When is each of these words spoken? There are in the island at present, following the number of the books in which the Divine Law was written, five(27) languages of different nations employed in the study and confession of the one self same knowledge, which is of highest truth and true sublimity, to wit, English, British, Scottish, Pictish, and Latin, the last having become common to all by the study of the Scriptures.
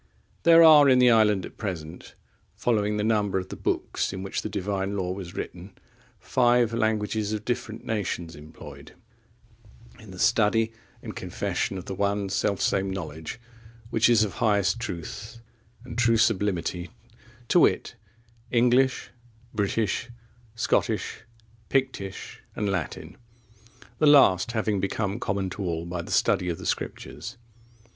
There 0.41 0.63
are 0.63 0.89
in 0.89 0.97
the 0.97 1.11
island 1.11 1.45
at 1.45 1.57
present, 1.59 2.15
following 2.55 2.97
the 2.97 3.03
number 3.03 3.37
of 3.37 3.49
the 3.49 3.55
books 3.55 4.11
in 4.11 4.23
which 4.23 4.41
the 4.41 4.49
Divine 4.49 4.97
Law 4.97 5.11
was 5.11 5.35
written, 5.35 5.77
five(27) 6.25 6.73
languages 6.79 7.33
of 7.33 7.45
different 7.45 7.85
nations 7.85 8.35
employed 8.35 8.95
in 9.99 10.09
the 10.09 10.17
study 10.17 10.71
and 11.03 11.15
confession 11.15 11.77
of 11.77 11.85
the 11.85 11.93
one 11.93 12.29
self 12.29 12.59
same 12.61 12.89
knowledge, 12.89 13.39
which 13.91 14.09
is 14.09 14.23
of 14.23 14.33
highest 14.41 14.79
truth 14.79 15.39
and 15.85 15.99
true 15.99 16.17
sublimity, 16.17 16.89
to 17.49 17.59
wit, 17.59 17.93
English, 18.49 19.11
British, 19.53 20.09
Scottish, 20.55 21.25
Pictish, 21.69 22.39
and 22.55 22.67
Latin, 22.67 23.17
the 23.99 24.07
last 24.07 24.53
having 24.53 24.79
become 24.79 25.19
common 25.19 25.51
to 25.51 25.61
all 25.61 25.85
by 25.85 26.01
the 26.01 26.09
study 26.09 26.49
of 26.49 26.57
the 26.57 26.65
Scriptures. 26.65 27.37